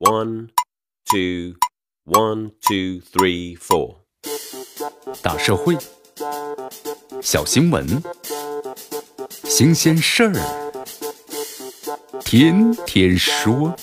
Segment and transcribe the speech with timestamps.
[0.00, 0.50] One,
[1.10, 1.56] two,
[2.04, 3.96] one, two, three, four.
[5.20, 5.76] 大社会，
[7.20, 8.00] 小新闻，
[9.42, 10.34] 新鲜事儿，
[12.20, 13.74] 天天说。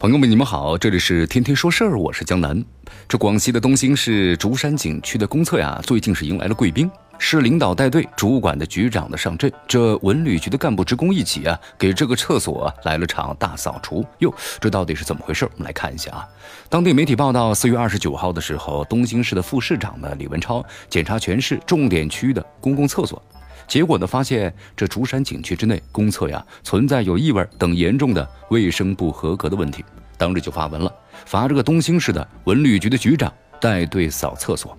[0.00, 2.64] 朋友们，你们好，这里是天天说事儿，我是江南。
[3.06, 6.90] 这广西的东兴市竹山景区的公厕呀，最近是迎来了贵宾，
[7.20, 14.06] 市领导带队，主管的局长的上阵，这文旅局的干部职工一起啊，给这个厕所来了场大扫除。
[14.20, 15.44] 哟，这到底是怎么回事？
[15.44, 16.28] 我们来看一下啊。
[16.68, 23.20] 当地媒体报道，四月二十九号的时候，东兴市的副市长呢李文超检查全市重点区域的公共厕所。
[23.66, 29.84] 结果呢，发现这竹山景区之内公厕呀存在有异味等严重的卫生不合格的问题，
[30.16, 30.90] 当日就发文了，
[31.26, 34.74] 罚这个东兴市的文旅局的局长带队扫厕所。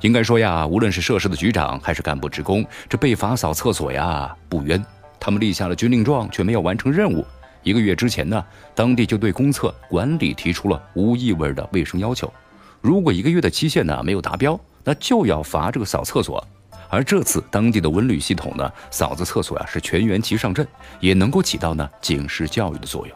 [0.00, 4.84] 应该说呀，无论是涉事的局长还是干部职工，这被罚扫厕所呀不冤，
[5.18, 7.26] 他们立下了军令状，却没有完成任务。
[7.64, 12.32] 一个月之前呢，当地就对公厕管理提出了无异味的卫生要求，
[12.80, 16.42] 如果一个月的期限呢没有达标，那就要罚这个扫厕所。
[16.88, 20.66] 而这次当地的文旅系统呢，扫子厕所呀是全员齐上阵，
[21.00, 23.14] 也能够起到呢警示教育的作用。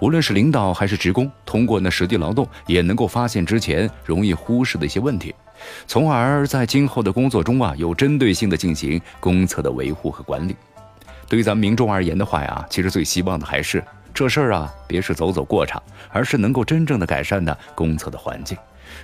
[0.00, 5.32] 无论是领导还是职工，通过呢实地劳动，也能够发现之前容易忽视的一些问题，
[5.86, 10.56] 从而在今后的工作中啊有针对性的进行公厕的维护和管理。
[11.28, 18.56] 对于咱们民众而言的话呀，其实最希望的还是这事儿啊别是走走过场，而是能够真正的改善呢公厕的环境。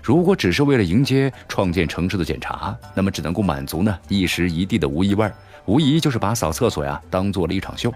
[0.03, 5.31] 如果只是为了迎接创建城市的检查，那么只能够满足呢一时一地的无异味，
[5.65, 7.91] 无疑就是把扫厕所呀当做了一场秀。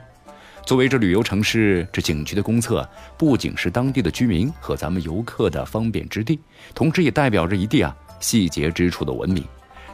[0.64, 6.40] 作为这旅游城市，这景区的公厕不仅是当地的居民和咱们游客的方便之地，
[6.72, 9.44] 同时也代表着一地啊细节之处的文明。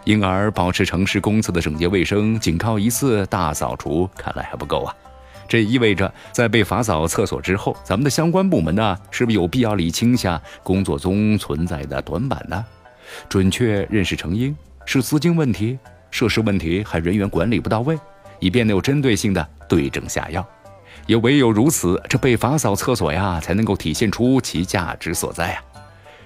[0.05, 4.95] 因而，保持城市公厕的整洁卫生，仅靠一次大扫除看来还不够啊。
[5.49, 12.65] 这意味着，在被罚扫厕所之后，咱们的相关部门呢，是不是有必要理清下工作中存在的短板呢？
[13.29, 15.79] 准确认识成因，是资金问题、
[16.11, 17.99] 设施问题，还人员管理不到位，
[18.41, 20.47] 以便能有针对性的对症下药。
[21.07, 25.63] 也唯有如此，这被罚扫厕所呀，才能够体现出其价值所在啊！